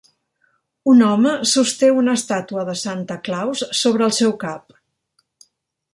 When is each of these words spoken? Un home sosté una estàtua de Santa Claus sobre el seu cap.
Un 0.93 1.03
home 1.07 1.33
sosté 1.51 1.91
una 1.97 2.17
estàtua 2.21 2.65
de 2.71 2.75
Santa 2.85 3.19
Claus 3.29 3.63
sobre 3.83 4.11
el 4.11 4.19
seu 4.23 4.37
cap. 4.47 4.79